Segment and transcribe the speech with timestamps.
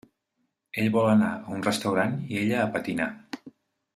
[0.83, 3.11] Ell vol anar a un restaurant i ella a patinar.